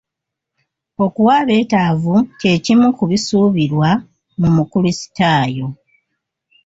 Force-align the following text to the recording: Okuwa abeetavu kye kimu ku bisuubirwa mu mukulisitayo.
Okuwa 1.05 1.31
abeetavu 1.41 2.15
kye 2.39 2.53
kimu 2.63 2.87
ku 2.97 3.03
bisuubirwa 3.11 3.89
mu 4.39 4.49
mukulisitayo. 4.55 5.67